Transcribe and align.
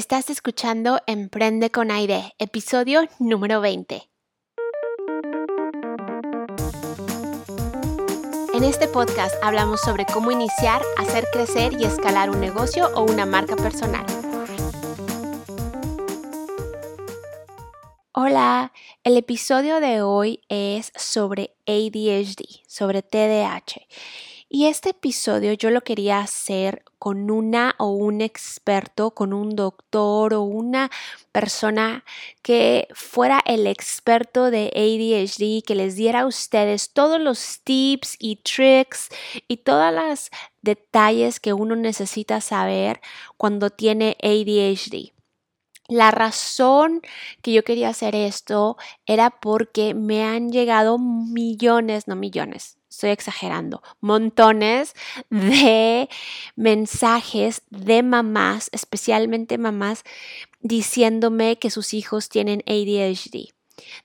Estás 0.00 0.30
escuchando 0.30 0.98
Emprende 1.06 1.70
con 1.70 1.90
Aire, 1.90 2.32
episodio 2.38 3.02
número 3.18 3.60
20. 3.60 4.08
En 8.54 8.64
este 8.64 8.88
podcast 8.88 9.34
hablamos 9.42 9.82
sobre 9.82 10.06
cómo 10.06 10.30
iniciar, 10.30 10.80
hacer 10.96 11.26
crecer 11.30 11.74
y 11.78 11.84
escalar 11.84 12.30
un 12.30 12.40
negocio 12.40 12.88
o 12.94 13.02
una 13.02 13.26
marca 13.26 13.56
personal. 13.56 14.06
Hola, 18.12 18.72
el 19.04 19.18
episodio 19.18 19.80
de 19.80 20.00
hoy 20.00 20.40
es 20.48 20.92
sobre 20.96 21.54
ADHD, 21.66 22.62
sobre 22.66 23.02
TDAH. 23.02 23.86
Y 24.48 24.64
este 24.64 24.90
episodio 24.90 25.52
yo 25.52 25.68
lo 25.68 25.82
quería 25.82 26.20
hacer 26.20 26.84
con 27.00 27.30
una 27.30 27.74
o 27.78 27.92
un 27.92 28.20
experto, 28.20 29.12
con 29.12 29.32
un 29.32 29.56
doctor 29.56 30.34
o 30.34 30.42
una 30.42 30.90
persona 31.32 32.04
que 32.42 32.88
fuera 32.92 33.42
el 33.46 33.66
experto 33.66 34.50
de 34.50 34.70
ADHD, 34.74 35.66
que 35.66 35.74
les 35.74 35.96
diera 35.96 36.20
a 36.20 36.26
ustedes 36.26 36.92
todos 36.92 37.18
los 37.18 37.60
tips 37.64 38.16
y 38.18 38.36
tricks 38.36 39.08
y 39.48 39.56
todos 39.56 39.94
los 39.94 40.30
detalles 40.60 41.40
que 41.40 41.54
uno 41.54 41.74
necesita 41.74 42.42
saber 42.42 43.00
cuando 43.38 43.70
tiene 43.70 44.18
ADHD. 44.22 45.19
La 45.90 46.12
razón 46.12 47.00
que 47.42 47.52
yo 47.52 47.64
quería 47.64 47.88
hacer 47.88 48.14
esto 48.14 48.76
era 49.06 49.30
porque 49.30 49.92
me 49.92 50.22
han 50.22 50.52
llegado 50.52 50.98
millones, 50.98 52.06
no 52.06 52.14
millones, 52.14 52.78
estoy 52.88 53.10
exagerando, 53.10 53.82
montones 54.00 54.94
de 55.30 56.08
mensajes 56.54 57.62
de 57.70 58.04
mamás, 58.04 58.68
especialmente 58.70 59.58
mamás, 59.58 60.04
diciéndome 60.60 61.58
que 61.58 61.70
sus 61.70 61.92
hijos 61.92 62.28
tienen 62.28 62.62
ADHD. 62.68 63.52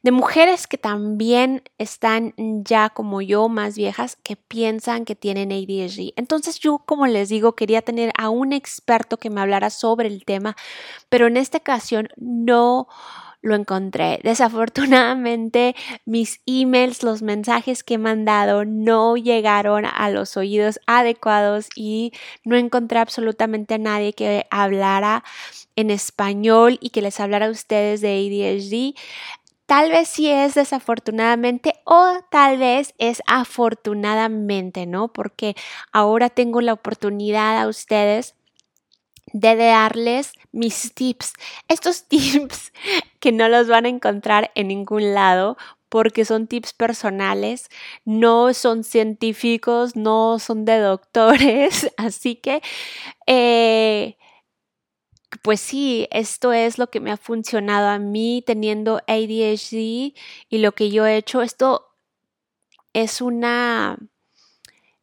De 0.04 0.12
mujeres 0.12 0.68
que 0.68 0.78
también 0.78 1.64
están 1.78 2.34
ya 2.38 2.90
como 2.90 3.22
yo, 3.22 3.50
más 3.50 3.76
viejas, 3.76 4.18
que 4.24 4.36
piensan 4.36 5.06
que 5.06 5.16
tienen 5.16 5.52
ADHD. 5.52 6.14
Entonces 6.16 6.60
yo, 6.60 6.80
como 6.80 7.08
les 7.08 7.30
digo, 7.30 7.56
quería 7.56 7.82
tener 7.82 8.12
a 8.18 8.30
un 8.30 8.54
experto 8.54 9.18
que 9.18 9.30
me 9.30 9.42
hablara 9.42 9.70
sobre 9.70 10.08
el 10.08 10.26
tema, 10.26 10.56
pero 11.10 11.28
en 11.28 11.38
esta 11.38 11.58
ocasión 11.58 12.10
no 12.18 12.88
lo 13.46 13.56
encontré. 13.56 14.20
Desafortunadamente, 14.24 15.76
mis 16.06 16.42
emails, 16.48 17.04
los 17.04 17.22
mensajes 17.22 17.84
que 17.84 17.94
he 17.94 17.98
mandado 18.00 18.66
no 18.66 19.16
llegaron 19.16 19.86
a 19.86 20.10
los 20.10 20.36
oídos 20.36 20.80
adecuados 20.88 21.70
y 21.76 22.12
no 22.44 22.58
encontré 22.58 23.00
absolutamente 23.00 23.76
a 23.76 23.78
nadie 23.78 24.14
que 24.14 24.48
hablara 24.50 25.24
en 25.76 25.92
español 25.92 26.80
y 26.82 26.90
que 26.90 27.04
les 27.04 27.20
hablara 27.20 27.46
a 27.46 27.52
ustedes 27.52 28.02
de 28.02 28.10
ADHD. 28.10 29.00
Tal 29.66 29.90
vez 29.90 30.08
sí 30.10 30.30
es 30.30 30.54
desafortunadamente 30.54 31.74
o 31.86 32.20
tal 32.30 32.58
vez 32.60 32.94
es 33.00 33.24
afortunadamente, 33.26 34.86
¿no? 34.86 35.12
Porque 35.12 35.56
ahora 35.92 36.30
tengo 36.30 36.62
la 36.62 36.74
oportunidad 36.74 37.60
a 37.60 37.68
ustedes 37.68 38.36
de 39.34 39.56
darles 39.56 40.34
mis 40.52 40.94
tips. 40.94 41.34
Estos 41.68 42.04
tips 42.08 42.72
que 43.20 43.32
no 43.32 43.50
los 43.50 43.68
van 43.68 43.86
a 43.86 43.90
encontrar 43.90 44.52
en 44.56 44.68
ningún 44.70 45.14
lado 45.14 45.58
porque 45.90 46.26
son 46.26 46.48
tips 46.48 46.74
personales, 46.74 47.70
no 48.04 48.54
son 48.54 48.84
científicos, 48.84 49.96
no 49.96 50.40
son 50.40 50.66
de 50.66 50.80
doctores, 50.80 51.90
así 51.98 52.36
que, 52.36 52.62
eh, 53.28 54.18
pues 55.42 55.60
sí, 55.60 56.08
esto 56.12 56.54
es 56.54 56.78
lo 56.78 56.90
que 56.90 57.00
me 57.00 57.12
ha 57.12 57.18
funcionado 57.18 57.88
a 57.88 58.00
mí 58.00 58.44
teniendo 58.46 59.02
ADHD 59.08 60.14
y 60.50 60.58
lo 60.60 60.74
que 60.74 60.92
yo 60.92 61.06
he 61.06 61.18
hecho, 61.18 61.42
esto 61.42 61.88
es 62.94 63.22
una 63.22 63.98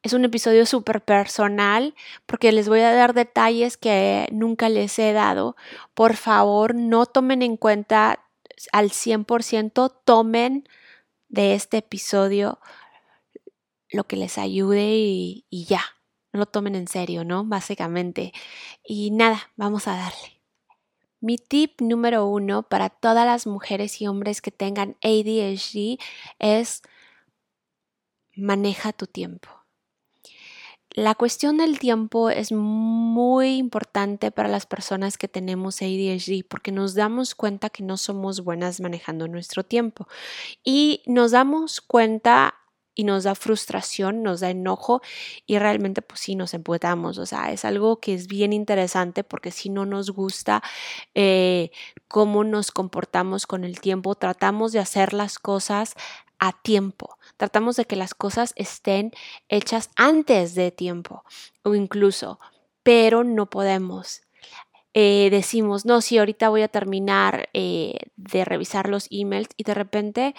es 0.03 0.13
un 0.15 0.25
episodio 0.25 0.67
súper 0.67 1.05
personal 1.05 1.95
porque 2.27 2.51
les 2.51 2.69
voy 2.69 2.81
a 2.81 2.93
dar 2.93 3.15
detalles 3.15 3.77
que 3.77 4.29
nunca 4.33 4.69
les 4.69 4.99
he 4.99 5.13
dado. 5.13 5.57
Por 5.95 6.17
favor, 6.17 6.75
no 6.75 7.07
tomen 7.07 7.43
en 7.43 7.57
cuenta 7.57 8.25
al 8.73 8.91
100%, 8.91 9.95
tomen 10.05 10.69
de 11.29 11.55
este 11.55 11.79
episodio 11.79 12.59
lo 13.91 14.05
que 14.05 14.17
les 14.17 14.39
ayude 14.39 14.97
y, 14.97 15.47
y 15.51 15.67
ya. 15.67 15.83
No 16.33 16.41
lo 16.41 16.47
tomen 16.47 16.75
en 16.75 16.89
serio, 16.89 17.25
¿no? 17.25 17.45
Básicamente. 17.45 18.33
Y 18.85 19.11
nada, 19.11 19.51
vamos 19.57 19.87
a 19.89 19.97
darle. 19.97 20.41
Mi 21.21 21.39
tip 21.39 21.81
número 21.81 22.27
uno 22.27 22.65
para 22.65 22.91
todas 22.91 23.25
las 23.25 23.47
mujeres 23.47 24.01
y 24.01 24.09
hombres 24.09 24.43
que 24.43 24.51
tengan 24.51 24.97
ADHD 25.03 25.99
es 26.39 26.83
maneja 28.35 28.93
tu 28.93 29.07
tiempo. 29.07 29.49
La 30.95 31.15
cuestión 31.15 31.57
del 31.57 31.79
tiempo 31.79 32.29
es 32.29 32.53
muy 32.53 33.57
importante 33.57 34.31
para 34.31 34.49
las 34.49 34.67
personas 34.67 35.17
que 35.17 35.27
tenemos 35.27 35.81
ADHD 35.81 36.45
porque 36.47 36.71
nos 36.71 36.95
damos 36.95 37.35
cuenta 37.35 37.71
que 37.71 37.83
no 37.83 37.97
somos 37.97 38.45
buenas 38.45 38.81
manejando 38.81 39.27
nuestro 39.27 39.65
tiempo 39.65 40.07
y 40.63 41.03
nos 41.07 41.31
damos 41.31 41.81
cuenta 41.81 42.57
y 42.95 43.05
nos 43.05 43.25
da 43.25 43.35
frustración, 43.35 44.23
nos 44.23 44.41
da 44.41 44.51
enojo 44.51 45.01
y 45.47 45.59
realmente 45.59 46.03
pues 46.03 46.21
sí 46.21 46.35
nos 46.35 46.55
emputamos, 46.55 47.19
o 47.19 47.27
sea, 47.27 47.53
es 47.53 47.65
algo 47.65 48.01
que 48.01 48.15
es 48.15 48.27
bien 48.27 48.53
interesante 48.53 49.25
porque 49.25 49.51
si 49.51 49.69
no 49.69 49.87
nos 49.87 50.11
gusta 50.11 50.63
eh, 51.15 51.71
cómo 52.09 52.45
nos 52.45 52.71
comportamos 52.71 53.47
con 53.47 53.65
el 53.65 53.81
tiempo, 53.81 54.15
tratamos 54.15 54.73
de 54.73 54.81
hacer 54.81 55.13
las 55.13 55.39
cosas 55.39 55.95
a 56.39 56.53
tiempo. 56.61 57.19
Tratamos 57.37 57.77
de 57.77 57.85
que 57.85 57.95
las 57.95 58.15
cosas 58.15 58.53
estén 58.57 59.13
hechas 59.49 59.91
antes 59.95 60.57
de 60.57 60.73
tiempo 60.73 61.25
o 61.63 61.77
incluso, 61.77 62.41
pero 62.83 63.23
no 63.23 63.49
podemos. 63.49 64.23
Eh, 64.95 65.29
decimos, 65.31 65.87
no, 65.87 66.01
si 66.01 66.19
ahorita 66.19 66.49
voy 66.49 66.63
a 66.63 66.69
terminar 66.69 67.49
eh, 67.55 67.95
de 68.17 68.45
revisar 68.45 68.89
los 68.89 69.07
emails 69.11 69.49
y 69.57 69.63
de 69.63 69.75
repente 69.75 70.35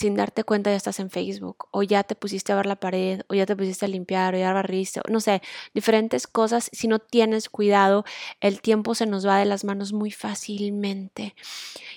sin 0.00 0.14
darte 0.14 0.44
cuenta 0.44 0.70
ya 0.70 0.78
estás 0.78 0.98
en 0.98 1.10
Facebook 1.10 1.68
o 1.72 1.82
ya 1.82 2.04
te 2.04 2.14
pusiste 2.14 2.52
a 2.52 2.56
ver 2.56 2.64
la 2.64 2.76
pared 2.76 3.20
o 3.28 3.34
ya 3.34 3.44
te 3.44 3.54
pusiste 3.54 3.84
a 3.84 3.88
limpiar 3.88 4.34
o 4.34 4.38
ya 4.38 4.50
barriste, 4.54 5.02
no 5.10 5.20
sé, 5.20 5.42
diferentes 5.74 6.26
cosas. 6.26 6.70
Si 6.72 6.88
no 6.88 7.00
tienes 7.00 7.50
cuidado, 7.50 8.06
el 8.40 8.62
tiempo 8.62 8.94
se 8.94 9.04
nos 9.04 9.26
va 9.26 9.36
de 9.36 9.44
las 9.44 9.62
manos 9.62 9.92
muy 9.92 10.10
fácilmente. 10.10 11.34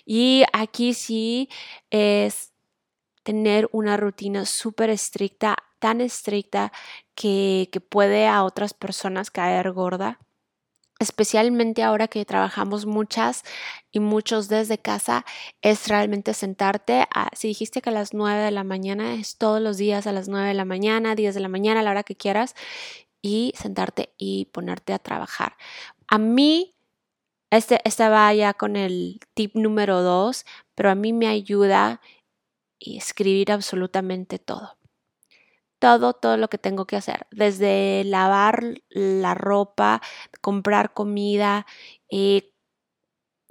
Y 0.06 0.44
aquí 0.52 0.94
sí 0.94 1.48
es 1.92 2.52
tener 3.24 3.70
una 3.72 3.96
rutina 3.96 4.46
súper 4.46 4.90
estricta, 4.90 5.56
tan 5.80 6.02
estricta 6.02 6.74
que, 7.16 7.70
que 7.72 7.80
puede 7.80 8.28
a 8.28 8.44
otras 8.44 8.74
personas 8.74 9.32
caer 9.32 9.72
gorda 9.72 10.20
especialmente 11.04 11.84
ahora 11.84 12.08
que 12.08 12.26
trabajamos 12.26 12.86
muchas 12.86 13.44
y 13.92 14.00
muchos 14.00 14.48
desde 14.48 14.80
casa, 14.80 15.26
es 15.62 15.88
realmente 15.88 16.34
sentarte. 16.34 17.06
A, 17.14 17.30
si 17.36 17.50
dijiste 17.50 17.82
que 17.82 17.90
a 17.90 17.94
las 17.94 18.14
9 18.14 18.42
de 18.42 18.52
la 18.52 18.64
mañana, 18.64 19.14
es 19.14 19.38
todos 19.38 19.62
los 19.62 19.78
días 19.78 20.08
a 20.08 20.12
las 20.12 20.28
9 20.28 20.48
de 20.48 20.54
la 20.56 20.66
mañana, 20.66 21.16
10 21.16 21.36
de 21.36 21.42
la 21.42 21.50
mañana, 21.50 21.82
a 21.82 21.84
la 21.84 21.92
hora 21.92 22.04
que 22.04 22.16
quieras, 22.16 22.56
y 23.22 23.54
sentarte 23.56 24.14
y 24.18 24.46
ponerte 24.46 24.94
a 24.94 25.00
trabajar. 25.00 25.56
A 26.08 26.18
mí, 26.18 26.74
este, 27.52 27.80
va 28.10 28.34
ya 28.34 28.54
con 28.54 28.76
el 28.76 29.20
tip 29.36 29.56
número 29.56 30.02
2, 30.02 30.46
pero 30.76 30.90
a 30.90 30.96
mí 30.96 31.14
me 31.14 31.28
ayuda 31.28 32.02
escribir 32.80 33.52
absolutamente 33.52 34.40
todo. 34.40 34.78
Todo, 35.84 36.14
todo 36.14 36.38
lo 36.38 36.48
que 36.48 36.58
tengo 36.58 36.86
que 36.88 36.96
hacer, 36.96 37.28
desde 37.32 38.06
lavar 38.06 38.64
la 38.90 39.34
ropa, 39.36 40.02
comprar 40.40 40.94
comida, 40.94 41.66
eh, 42.10 42.53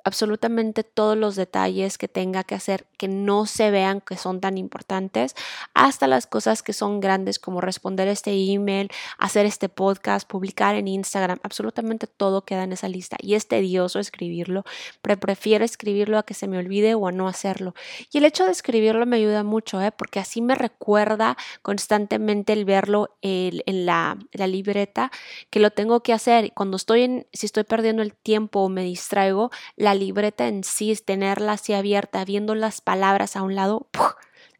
absolutamente 0.04 0.84
todos 0.84 1.16
los 1.16 1.36
detalles 1.36 1.98
que 1.98 2.08
tenga 2.08 2.44
que 2.44 2.54
hacer 2.54 2.86
que 2.96 3.08
no 3.08 3.46
se 3.46 3.70
vean 3.70 4.00
que 4.00 4.16
son 4.16 4.40
tan 4.40 4.58
importantes, 4.58 5.34
hasta 5.74 6.06
las 6.06 6.26
cosas 6.26 6.62
que 6.62 6.72
son 6.72 7.00
grandes 7.00 7.38
como 7.38 7.60
responder 7.60 8.08
este 8.08 8.32
email, 8.32 8.90
hacer 9.18 9.46
este 9.46 9.68
podcast, 9.68 10.28
publicar 10.28 10.76
en 10.76 10.88
Instagram, 10.88 11.38
absolutamente 11.42 12.06
todo 12.06 12.44
queda 12.44 12.64
en 12.64 12.72
esa 12.72 12.88
lista 12.88 13.16
y 13.20 13.34
es 13.34 13.48
tedioso 13.48 13.98
escribirlo, 13.98 14.64
pero 15.02 15.18
prefiero 15.18 15.64
escribirlo 15.64 16.18
a 16.18 16.22
que 16.22 16.34
se 16.34 16.46
me 16.46 16.58
olvide 16.58 16.94
o 16.94 17.08
a 17.08 17.12
no 17.12 17.28
hacerlo. 17.28 17.74
Y 18.12 18.18
el 18.18 18.24
hecho 18.24 18.44
de 18.44 18.52
escribirlo 18.52 19.06
me 19.06 19.16
ayuda 19.16 19.42
mucho, 19.42 19.80
¿eh? 19.80 19.92
porque 19.92 20.20
así 20.20 20.40
me 20.40 20.54
recuerda 20.54 21.36
constantemente 21.62 22.52
el 22.52 22.64
verlo 22.64 23.16
en 23.20 23.86
la, 23.86 24.18
la 24.32 24.46
libreta 24.46 25.10
que 25.50 25.60
lo 25.60 25.70
tengo 25.70 26.02
que 26.02 26.12
hacer. 26.12 26.52
Cuando 26.54 26.76
estoy 26.76 27.02
en, 27.02 27.26
si 27.32 27.46
estoy 27.46 27.64
perdiendo 27.64 28.02
el 28.02 28.14
tiempo 28.14 28.60
o 28.60 28.68
me 28.68 28.84
distraigo, 28.84 29.50
la 29.76 29.91
libreta 29.94 30.48
en 30.48 30.64
sí, 30.64 30.94
tenerla 30.96 31.52
así 31.52 31.72
abierta, 31.72 32.24
viendo 32.24 32.54
las 32.54 32.80
palabras 32.80 33.36
a 33.36 33.42
un 33.42 33.54
lado, 33.54 33.88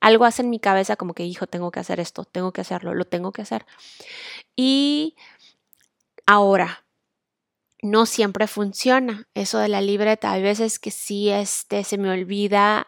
algo 0.00 0.24
hace 0.24 0.42
en 0.42 0.50
mi 0.50 0.58
cabeza 0.60 0.96
como 0.96 1.14
que, 1.14 1.24
hijo, 1.24 1.46
tengo 1.46 1.70
que 1.70 1.80
hacer 1.80 2.00
esto, 2.00 2.24
tengo 2.24 2.52
que 2.52 2.60
hacerlo, 2.60 2.94
lo 2.94 3.04
tengo 3.04 3.32
que 3.32 3.42
hacer. 3.42 3.66
Y 4.56 5.16
ahora, 6.26 6.84
no 7.82 8.06
siempre 8.06 8.46
funciona 8.46 9.28
eso 9.34 9.58
de 9.58 9.68
la 9.68 9.80
libreta. 9.80 10.32
Hay 10.32 10.42
veces 10.42 10.78
que 10.78 10.90
sí 10.90 11.30
este, 11.30 11.84
se 11.84 11.98
me 11.98 12.10
olvida, 12.10 12.86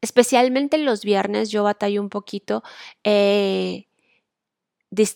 especialmente 0.00 0.78
los 0.78 1.04
viernes 1.04 1.50
yo 1.50 1.62
batallo 1.62 2.00
un 2.00 2.08
poquito. 2.08 2.62
Eh, 3.04 3.86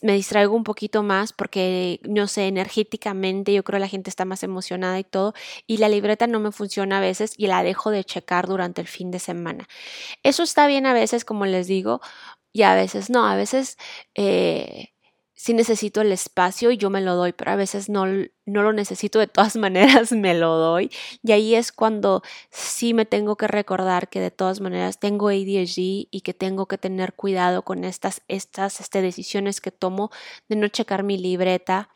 me 0.03 0.15
distraigo 0.15 0.55
un 0.55 0.65
poquito 0.65 1.03
más 1.03 1.33
porque, 1.33 2.01
no 2.03 2.27
sé, 2.27 2.47
energéticamente 2.49 3.53
yo 3.53 3.65
creo 3.65 3.79
que 3.79 3.81
la 3.83 3.89
gente 3.89 4.11
está 4.11 4.25
más 4.25 4.43
emocionada 4.43 4.99
y 4.99 5.05
todo, 5.05 5.35
y 5.67 5.79
la 5.79 5.89
libreta 5.89 6.27
no 6.27 6.41
me 6.41 6.53
funciona 6.53 6.99
a 6.99 7.01
veces 7.01 7.35
y 7.37 7.47
la 7.47 7.63
dejo 7.63 7.91
de 7.91 8.05
checar 8.05 8.47
durante 8.47 8.81
el 8.81 8.89
fin 8.89 9.11
de 9.11 9.19
semana. 9.21 9.69
Eso 10.23 10.43
está 10.43 10.67
bien 10.67 10.87
a 10.87 10.95
veces, 10.95 11.25
como 11.25 11.47
les 11.47 11.67
digo, 11.67 12.01
y 12.53 12.63
a 12.63 12.75
veces 12.75 13.11
no, 13.11 13.27
a 13.27 13.37
veces... 13.37 13.77
Eh, 14.15 14.91
sí 15.41 15.55
necesito 15.55 16.03
el 16.03 16.13
espacio 16.13 16.71
y 16.71 16.77
yo 16.77 16.91
me 16.91 17.01
lo 17.01 17.17
doy, 17.17 17.33
pero 17.33 17.53
a 17.53 17.57
veces 17.57 17.89
no, 17.89 18.05
no 18.05 18.63
lo 18.63 18.75
necesito, 18.75 19.19
de 19.19 19.27
todas 19.27 19.57
maneras 19.57 20.13
me 20.13 20.35
lo 20.35 20.59
doy. 20.59 20.91
Y 21.23 21.33
ahí 21.33 21.55
es 21.55 21.73
cuando 21.73 22.23
sí 22.51 22.93
me 22.93 23.07
tengo 23.07 23.37
que 23.37 23.49
recordar 23.49 24.11
que 24.11 24.21
de 24.21 24.31
todas 24.31 24.61
maneras 24.61 25.01
tengo 25.01 25.29
ADHD 25.29 26.09
y 26.11 26.21
que 26.23 26.35
tengo 26.35 26.67
que 26.67 26.77
tener 26.77 27.15
cuidado 27.15 27.63
con 27.63 27.85
estas, 27.85 28.21
estas 28.29 28.81
este, 28.81 29.01
decisiones 29.01 29.63
que 29.63 29.71
tomo 29.71 30.11
de 30.51 30.57
no 30.57 30.69
checar 30.69 31.05
mi 31.05 31.17
libreta 31.17 31.89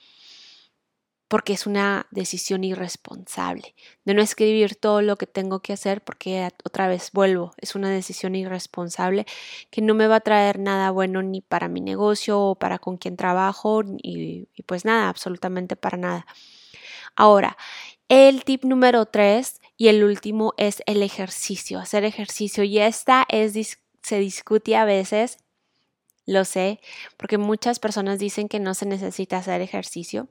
porque 1.34 1.52
es 1.52 1.66
una 1.66 2.06
decisión 2.12 2.62
irresponsable, 2.62 3.74
de 4.04 4.14
no 4.14 4.22
escribir 4.22 4.76
todo 4.76 5.02
lo 5.02 5.16
que 5.16 5.26
tengo 5.26 5.58
que 5.58 5.72
hacer 5.72 6.00
porque 6.00 6.48
otra 6.62 6.86
vez 6.86 7.10
vuelvo, 7.12 7.54
es 7.58 7.74
una 7.74 7.90
decisión 7.90 8.36
irresponsable 8.36 9.26
que 9.72 9.82
no 9.82 9.94
me 9.94 10.06
va 10.06 10.14
a 10.14 10.20
traer 10.20 10.60
nada 10.60 10.92
bueno 10.92 11.22
ni 11.24 11.40
para 11.40 11.66
mi 11.66 11.80
negocio 11.80 12.38
o 12.38 12.54
para 12.54 12.78
con 12.78 12.98
quien 12.98 13.16
trabajo 13.16 13.82
y, 14.00 14.46
pues 14.64 14.84
nada, 14.84 15.08
absolutamente 15.08 15.74
para 15.74 15.98
nada. 15.98 16.26
Ahora, 17.16 17.56
el 18.08 18.44
tip 18.44 18.62
número 18.62 19.04
tres 19.06 19.60
y 19.76 19.88
el 19.88 20.04
último 20.04 20.54
es 20.56 20.84
el 20.86 21.02
ejercicio, 21.02 21.80
hacer 21.80 22.04
ejercicio. 22.04 22.62
Y 22.62 22.78
esta 22.78 23.26
es, 23.28 23.80
se 24.04 24.18
discute 24.20 24.76
a 24.76 24.84
veces, 24.84 25.38
lo 26.26 26.44
sé, 26.44 26.78
porque 27.16 27.38
muchas 27.38 27.80
personas 27.80 28.20
dicen 28.20 28.48
que 28.48 28.60
no 28.60 28.74
se 28.74 28.86
necesita 28.86 29.38
hacer 29.38 29.62
ejercicio 29.62 30.28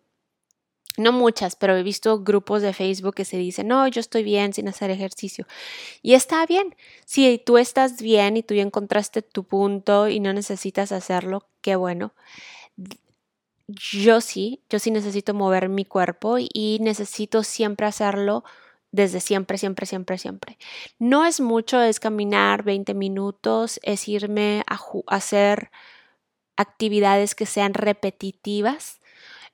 no 0.97 1.11
muchas, 1.11 1.55
pero 1.55 1.75
he 1.75 1.83
visto 1.83 2.23
grupos 2.23 2.61
de 2.61 2.73
Facebook 2.73 3.15
que 3.15 3.25
se 3.25 3.37
dicen, 3.37 3.67
no, 3.67 3.87
yo 3.87 3.99
estoy 3.99 4.23
bien 4.23 4.53
sin 4.53 4.67
hacer 4.67 4.91
ejercicio. 4.91 5.47
Y 6.01 6.13
está 6.13 6.45
bien. 6.45 6.75
Si 7.05 7.41
tú 7.43 7.57
estás 7.57 8.01
bien 8.01 8.37
y 8.37 8.43
tú 8.43 8.53
ya 8.53 8.61
encontraste 8.61 9.21
tu 9.21 9.43
punto 9.43 10.07
y 10.07 10.19
no 10.19 10.33
necesitas 10.33 10.91
hacerlo, 10.91 11.47
qué 11.61 11.75
bueno. 11.75 12.13
Yo 13.67 14.21
sí, 14.21 14.61
yo 14.69 14.77
sí 14.77 14.91
necesito 14.91 15.33
mover 15.33 15.69
mi 15.69 15.85
cuerpo 15.85 16.37
y 16.37 16.77
necesito 16.81 17.43
siempre 17.43 17.87
hacerlo 17.87 18.43
desde 18.91 19.19
siempre, 19.19 19.57
siempre, 19.57 19.87
siempre, 19.87 20.17
siempre. 20.19 20.57
No 20.99 21.25
es 21.25 21.39
mucho, 21.39 21.81
es 21.81 21.99
caminar 21.99 22.63
20 22.63 22.93
minutos, 22.93 23.79
es 23.81 24.07
irme 24.07 24.63
a, 24.67 24.75
a 24.75 25.15
hacer 25.15 25.71
actividades 26.55 27.33
que 27.33 27.47
sean 27.47 27.73
repetitivas 27.73 28.99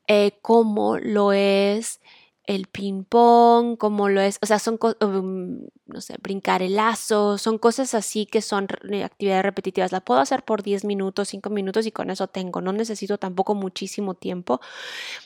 eh, 0.10 0.40
como 0.42 0.98
lo 0.98 1.34
es 1.34 2.02
el 2.46 2.66
ping 2.66 3.04
pong, 3.04 3.78
como 3.78 4.10
lo 4.10 4.22
es, 4.22 4.40
o 4.42 4.48
sea, 4.48 4.58
son, 4.58 4.80
um, 5.02 5.68
no 5.86 6.02
sé, 6.02 6.16
brincar 6.20 6.64
el 6.64 6.78
lazo, 6.78 7.38
son 7.38 7.60
cosas 7.60 7.94
así 7.94 8.26
que 8.26 8.42
son 8.42 8.68
actividades 9.04 9.44
repetitivas. 9.44 9.92
Las 9.92 10.02
puedo 10.02 10.20
hacer 10.20 10.44
por 10.44 10.64
10 10.64 10.84
minutos, 10.84 11.30
5 11.30 11.52
minutos 11.52 11.86
y 11.86 11.92
con 11.92 12.10
eso 12.10 12.28
tengo. 12.28 12.60
No 12.60 12.74
necesito 12.74 13.20
tampoco 13.20 13.54
muchísimo 13.54 14.16
tiempo, 14.16 14.62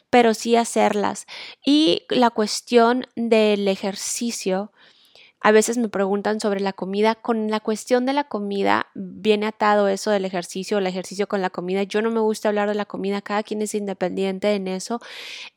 pero 0.10 0.34
sí 0.34 0.58
hacerlas. 0.58 1.26
Y 1.66 2.04
la 2.10 2.30
cuestión 2.30 3.08
del 3.16 3.70
ejercicio, 3.70 4.74
a 5.46 5.52
veces 5.52 5.78
me 5.78 5.90
preguntan 5.90 6.40
sobre 6.40 6.62
la 6.62 6.72
comida. 6.72 7.16
Con 7.16 7.52
la 7.52 7.60
cuestión 7.60 8.06
de 8.06 8.14
la 8.14 8.24
comida 8.24 8.88
viene 8.96 9.46
atado 9.46 9.90
eso 9.90 10.10
del 10.10 10.24
ejercicio, 10.24 10.78
el 10.78 10.88
ejercicio 10.88 11.28
con 11.28 11.42
la 11.42 11.50
comida. 11.50 11.84
Yo 11.84 12.02
no 12.02 12.10
me 12.12 12.22
gusta 12.22 12.48
hablar 12.48 12.70
de 12.70 12.76
la 12.76 12.86
comida, 12.86 13.22
cada 13.22 13.44
quien 13.44 13.62
es 13.62 13.76
independiente 13.76 14.56
en 14.56 14.70
eso. 14.70 15.02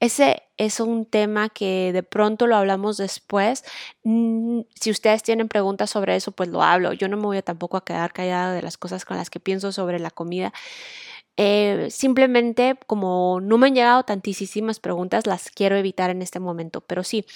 Ese 0.01 0.43
es 0.57 0.81
un 0.81 1.07
tema 1.07 1.51
que 1.51 1.93
de 1.93 2.03
pronto 2.03 2.49
lo 2.49 2.57
hablamos 2.57 2.97
después. 2.97 3.63
Mm, 4.03 4.63
si 4.75 4.91
ustedes 4.91 5.23
tienen 5.23 5.47
preguntas 5.47 5.91
sobre 5.91 6.17
eso, 6.17 6.33
pues 6.33 6.49
lo 6.49 6.65
hablo. 6.65 6.93
Yo 6.93 7.07
no 7.07 7.17
me 7.17 7.23
voy 7.23 7.37
a 7.37 7.43
tampoco 7.43 7.77
a 7.77 7.85
quedar 7.85 8.13
callada 8.13 8.53
de 8.55 8.63
las 8.63 8.77
cosas 8.79 9.05
con 9.05 9.17
las 9.17 9.31
que 9.31 9.39
pienso 9.39 9.71
sobre 9.71 10.01
la 10.01 10.11
comida. 10.11 10.53
Eh, 11.39 11.89
simplemente 11.91 12.79
como 12.87 13.41
no 13.43 13.59
me 13.59 13.67
han 13.67 13.75
llegado 13.75 14.05
tantísimas 14.05 14.81
preguntas, 14.81 15.27
las 15.27 15.51
quiero 15.51 15.77
evitar 15.77 16.11
en 16.11 16.23
este 16.23 16.41
momento. 16.41 16.81
Pero 16.81 17.05
sí, 17.05 17.27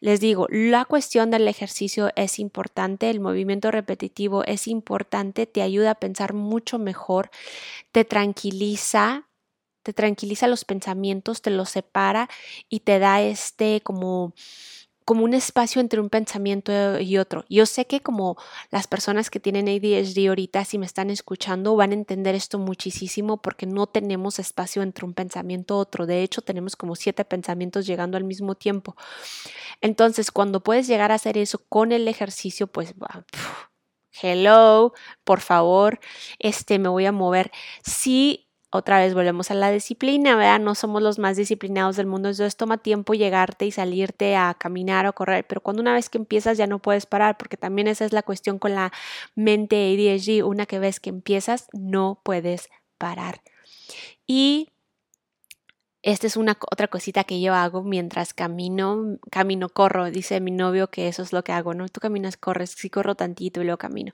les 0.00 0.20
digo, 0.20 0.46
la 0.50 0.84
cuestión 0.86 1.30
del 1.30 1.48
ejercicio 1.48 2.10
es 2.16 2.38
importante, 2.38 3.10
el 3.10 3.20
movimiento 3.20 3.70
repetitivo 3.70 4.44
es 4.44 4.68
importante, 4.68 5.46
te 5.46 5.62
ayuda 5.62 5.92
a 5.92 5.94
pensar 5.96 6.34
mucho 6.34 6.78
mejor, 6.78 7.30
te 7.92 8.04
tranquiliza, 8.04 9.28
te 9.82 9.92
tranquiliza 9.92 10.46
los 10.48 10.64
pensamientos, 10.64 11.42
te 11.42 11.50
los 11.50 11.70
separa 11.70 12.28
y 12.68 12.80
te 12.80 12.98
da 12.98 13.22
este 13.22 13.80
como 13.82 14.34
como 15.12 15.24
un 15.26 15.34
espacio 15.34 15.82
entre 15.82 16.00
un 16.00 16.08
pensamiento 16.08 16.98
y 16.98 17.18
otro. 17.18 17.44
Yo 17.50 17.66
sé 17.66 17.86
que 17.86 18.00
como 18.00 18.38
las 18.70 18.86
personas 18.86 19.28
que 19.28 19.40
tienen 19.40 19.68
ADHD 19.68 20.26
ahorita, 20.26 20.64
si 20.64 20.78
me 20.78 20.86
están 20.86 21.10
escuchando, 21.10 21.76
van 21.76 21.90
a 21.90 21.92
entender 21.92 22.34
esto 22.34 22.58
muchísimo 22.58 23.36
porque 23.36 23.66
no 23.66 23.86
tenemos 23.86 24.38
espacio 24.38 24.80
entre 24.80 25.04
un 25.04 25.12
pensamiento 25.12 25.74
y 25.74 25.80
otro. 25.82 26.06
De 26.06 26.22
hecho, 26.22 26.40
tenemos 26.40 26.76
como 26.76 26.96
siete 26.96 27.26
pensamientos 27.26 27.84
llegando 27.84 28.16
al 28.16 28.24
mismo 28.24 28.54
tiempo. 28.54 28.96
Entonces, 29.82 30.30
cuando 30.30 30.60
puedes 30.60 30.86
llegar 30.86 31.12
a 31.12 31.16
hacer 31.16 31.36
eso 31.36 31.58
con 31.68 31.92
el 31.92 32.08
ejercicio, 32.08 32.66
pues... 32.66 32.94
hello, 34.22 34.94
por 35.24 35.40
favor, 35.40 36.00
este 36.38 36.78
me 36.78 36.88
voy 36.88 37.04
a 37.04 37.12
mover. 37.12 37.52
Si 37.84 38.41
otra 38.72 38.98
vez 38.98 39.12
volvemos 39.12 39.50
a 39.50 39.54
la 39.54 39.70
disciplina, 39.70 40.34
¿verdad? 40.34 40.58
No 40.58 40.74
somos 40.74 41.02
los 41.02 41.18
más 41.18 41.36
disciplinados 41.36 41.96
del 41.96 42.06
mundo, 42.06 42.30
entonces 42.30 42.56
toma 42.56 42.78
tiempo 42.78 43.12
llegarte 43.12 43.66
y 43.66 43.70
salirte 43.70 44.34
a 44.34 44.54
caminar 44.58 45.06
o 45.06 45.12
correr, 45.12 45.46
pero 45.46 45.60
cuando 45.60 45.82
una 45.82 45.92
vez 45.92 46.08
que 46.08 46.16
empiezas 46.16 46.56
ya 46.56 46.66
no 46.66 46.78
puedes 46.78 47.04
parar, 47.04 47.36
porque 47.36 47.58
también 47.58 47.86
esa 47.86 48.06
es 48.06 48.14
la 48.14 48.22
cuestión 48.22 48.58
con 48.58 48.74
la 48.74 48.90
mente 49.34 49.76
ADHD, 49.76 50.42
una 50.42 50.64
que 50.64 50.78
vez 50.78 51.00
que 51.00 51.10
empiezas 51.10 51.68
no 51.74 52.22
puedes 52.24 52.70
parar. 52.96 53.42
Y 54.26 54.70
esta 56.02 56.26
es 56.26 56.36
una 56.36 56.58
otra 56.70 56.88
cosita 56.88 57.24
que 57.24 57.40
yo 57.40 57.54
hago 57.54 57.82
mientras 57.84 58.34
camino, 58.34 59.18
camino, 59.30 59.68
corro. 59.68 60.10
Dice 60.10 60.40
mi 60.40 60.50
novio 60.50 60.90
que 60.90 61.08
eso 61.08 61.22
es 61.22 61.32
lo 61.32 61.44
que 61.44 61.52
hago, 61.52 61.74
¿no? 61.74 61.88
Tú 61.88 62.00
caminas, 62.00 62.36
corres, 62.36 62.70
sí 62.70 62.90
corro 62.90 63.14
tantito 63.14 63.60
y 63.60 63.64
luego 63.64 63.78
camino. 63.78 64.12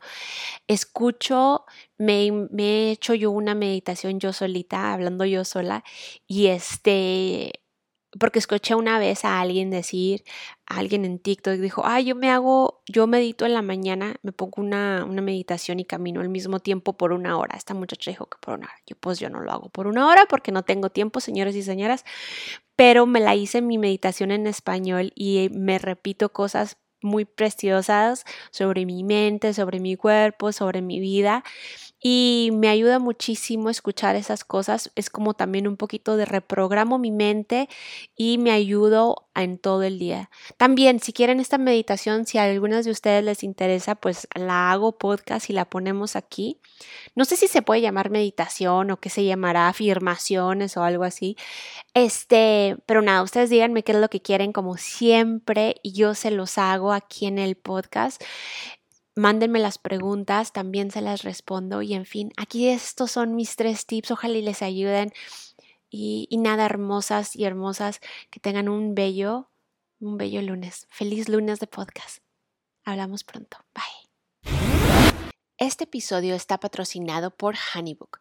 Escucho, 0.68 1.64
me, 1.98 2.30
me 2.50 2.88
he 2.88 2.90
hecho 2.92 3.14
yo 3.14 3.30
una 3.30 3.54
meditación 3.54 4.20
yo 4.20 4.32
solita, 4.32 4.92
hablando 4.92 5.24
yo 5.24 5.44
sola, 5.44 5.84
y 6.26 6.48
este, 6.48 7.52
porque 8.18 8.38
escuché 8.38 8.74
una 8.74 8.98
vez 8.98 9.24
a 9.24 9.40
alguien 9.40 9.70
decir, 9.70 10.24
a 10.66 10.78
alguien 10.78 11.04
en 11.04 11.18
TikTok 11.18 11.54
dijo, 11.54 11.82
ah, 11.84 12.00
yo 12.00 12.14
me 12.14 12.30
hago, 12.30 12.82
yo 12.86 13.06
medito 13.06 13.44
en 13.44 13.54
la 13.54 13.62
mañana, 13.62 14.16
me 14.22 14.32
pongo 14.32 14.62
una, 14.62 15.04
una, 15.04 15.20
meditación 15.20 15.78
y 15.78 15.84
camino 15.84 16.20
al 16.20 16.28
mismo 16.28 16.60
tiempo 16.60 16.94
por 16.94 17.12
una 17.12 17.36
hora. 17.36 17.56
Esta 17.56 17.74
muchacha 17.74 18.10
dijo 18.10 18.26
que 18.26 18.38
por 18.40 18.54
una 18.54 18.66
hora. 18.66 18.76
Yo 18.86 18.96
pues 18.98 19.18
yo 19.18 19.28
no 19.28 19.40
lo 19.40 19.52
hago 19.52 19.68
por 19.68 19.86
una 19.86 20.06
hora 20.06 20.24
porque 20.28 20.52
no 20.52 20.62
tengo 20.62 20.90
tiempo, 20.90 21.20
señores 21.20 21.54
y 21.56 21.62
señoras, 21.62 22.04
pero 22.76 23.06
me 23.06 23.20
la 23.20 23.34
hice 23.34 23.60
mi 23.60 23.76
meditación 23.76 24.30
en 24.30 24.46
español 24.46 25.12
y 25.14 25.50
me 25.52 25.78
repito 25.78 26.32
cosas 26.32 26.78
muy 27.00 27.24
preciosas 27.24 28.24
sobre 28.50 28.86
mi 28.86 29.04
mente, 29.04 29.54
sobre 29.54 29.80
mi 29.80 29.96
cuerpo, 29.96 30.52
sobre 30.52 30.82
mi 30.82 30.98
vida 30.98 31.44
y 32.00 32.50
me 32.52 32.68
ayuda 32.68 32.98
muchísimo 32.98 33.70
escuchar 33.70 34.16
esas 34.16 34.44
cosas. 34.44 34.90
Es 34.94 35.10
como 35.10 35.34
también 35.34 35.66
un 35.66 35.76
poquito 35.76 36.16
de 36.16 36.24
reprogramo 36.24 36.98
mi 36.98 37.10
mente 37.10 37.68
y 38.16 38.38
me 38.38 38.52
ayudo 38.52 39.28
en 39.34 39.58
todo 39.58 39.82
el 39.82 39.98
día. 39.98 40.30
También, 40.56 41.00
si 41.00 41.12
quieren 41.12 41.40
esta 41.40 41.58
meditación, 41.58 42.26
si 42.26 42.38
a 42.38 42.44
algunas 42.44 42.84
de 42.84 42.90
ustedes 42.90 43.24
les 43.24 43.42
interesa, 43.42 43.94
pues 43.94 44.28
la 44.34 44.70
hago 44.70 44.98
podcast 44.98 45.50
y 45.50 45.52
la 45.52 45.64
ponemos 45.64 46.16
aquí. 46.16 46.60
No 47.14 47.24
sé 47.24 47.36
si 47.36 47.48
se 47.48 47.62
puede 47.62 47.80
llamar 47.80 48.10
meditación 48.10 48.90
o 48.90 48.98
qué 48.98 49.10
se 49.10 49.24
llamará 49.24 49.68
afirmaciones 49.68 50.76
o 50.76 50.82
algo 50.82 51.04
así. 51.04 51.36
Este, 51.94 52.76
pero 52.86 53.02
nada, 53.02 53.22
ustedes 53.22 53.50
díganme 53.50 53.82
qué 53.82 53.92
es 53.92 53.98
lo 53.98 54.08
que 54.08 54.22
quieren 54.22 54.52
como 54.52 54.76
siempre 54.76 55.76
y 55.82 55.92
yo 55.92 56.14
se 56.14 56.30
los 56.30 56.58
hago 56.58 56.92
aquí 56.92 57.26
en 57.26 57.38
el 57.38 57.56
podcast 57.56 58.22
mándenme 59.18 59.58
las 59.58 59.78
preguntas, 59.78 60.52
también 60.52 60.90
se 60.90 61.00
las 61.00 61.22
respondo 61.22 61.82
y 61.82 61.94
en 61.94 62.06
fin, 62.06 62.32
aquí 62.36 62.68
estos 62.68 63.10
son 63.10 63.34
mis 63.34 63.56
tres 63.56 63.84
tips, 63.84 64.12
ojalá 64.12 64.38
y 64.38 64.42
les 64.42 64.62
ayuden 64.62 65.12
y, 65.90 66.26
y 66.30 66.38
nada, 66.38 66.64
hermosas 66.64 67.34
y 67.34 67.44
hermosas, 67.44 68.00
que 68.30 68.40
tengan 68.40 68.68
un 68.68 68.94
bello, 68.94 69.50
un 70.00 70.18
bello 70.18 70.40
lunes. 70.42 70.86
Feliz 70.90 71.28
lunes 71.28 71.60
de 71.60 71.66
podcast. 71.66 72.18
Hablamos 72.84 73.24
pronto. 73.24 73.58
Bye. 73.74 74.52
Este 75.58 75.84
episodio 75.84 76.34
está 76.34 76.58
patrocinado 76.60 77.30
por 77.30 77.56
Honeybook. 77.74 78.20